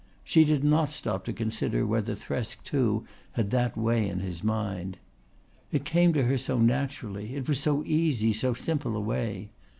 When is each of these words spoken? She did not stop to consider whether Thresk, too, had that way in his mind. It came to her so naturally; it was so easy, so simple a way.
She 0.23 0.45
did 0.45 0.63
not 0.63 0.89
stop 0.89 1.25
to 1.25 1.31
consider 1.31 1.85
whether 1.85 2.15
Thresk, 2.15 2.63
too, 2.63 3.05
had 3.33 3.51
that 3.51 3.77
way 3.77 4.09
in 4.09 4.19
his 4.19 4.43
mind. 4.43 4.97
It 5.71 5.85
came 5.85 6.11
to 6.13 6.23
her 6.23 6.39
so 6.39 6.57
naturally; 6.57 7.35
it 7.35 7.47
was 7.47 7.59
so 7.59 7.83
easy, 7.85 8.33
so 8.33 8.55
simple 8.55 8.95
a 8.95 8.99
way. 8.99 9.51